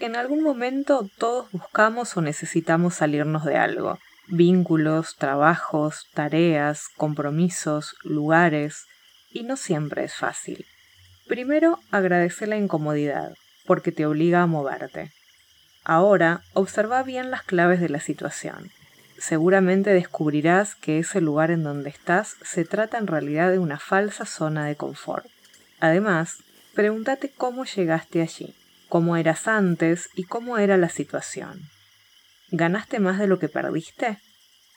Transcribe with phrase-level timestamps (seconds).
[0.00, 3.98] En algún momento todos buscamos o necesitamos salirnos de algo.
[4.28, 8.86] Vínculos, trabajos, tareas, compromisos, lugares.
[9.30, 10.64] Y no siempre es fácil.
[11.28, 13.34] Primero, agradece la incomodidad,
[13.66, 15.12] porque te obliga a moverte.
[15.84, 18.70] Ahora, observa bien las claves de la situación.
[19.18, 24.24] Seguramente descubrirás que ese lugar en donde estás se trata en realidad de una falsa
[24.24, 25.26] zona de confort.
[25.78, 26.38] Además,
[26.74, 28.54] pregúntate cómo llegaste allí,
[28.90, 31.62] cómo eras antes y cómo era la situación.
[32.50, 34.18] ¿Ganaste más de lo que perdiste?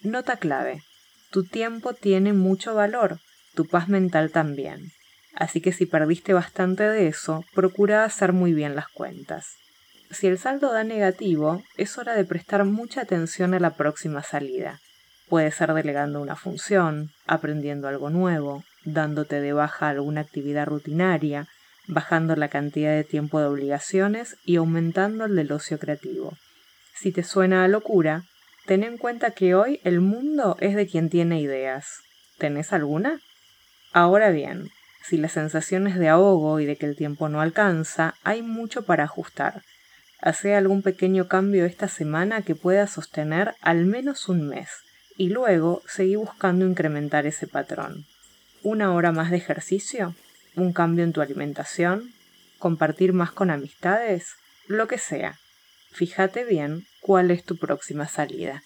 [0.04, 0.84] Nota clave.
[1.32, 3.20] Tu tiempo tiene mucho valor,
[3.56, 4.92] tu paz mental también.
[5.36, 9.48] Así que si perdiste bastante de eso, procura hacer muy bien las cuentas.
[10.12, 14.80] Si el saldo da negativo, es hora de prestar mucha atención a la próxima salida.
[15.28, 21.48] Puede ser delegando una función, aprendiendo algo nuevo, dándote de baja alguna actividad rutinaria,
[21.88, 26.38] bajando la cantidad de tiempo de obligaciones y aumentando el del ocio creativo.
[26.96, 28.24] Si te suena a locura,
[28.66, 32.00] ten en cuenta que hoy el mundo es de quien tiene ideas.
[32.38, 33.20] ¿Tenés alguna?
[33.92, 34.70] Ahora bien,
[35.04, 38.86] si la sensación es de ahogo y de que el tiempo no alcanza, hay mucho
[38.86, 39.62] para ajustar.
[40.22, 44.70] Hace algún pequeño cambio esta semana que pueda sostener al menos un mes
[45.18, 48.06] y luego seguí buscando incrementar ese patrón.
[48.62, 50.16] Una hora más de ejercicio,
[50.56, 52.14] un cambio en tu alimentación,
[52.60, 54.36] compartir más con amistades,
[54.68, 55.38] lo que sea.
[55.92, 58.64] Fíjate bien cuál es tu próxima salida.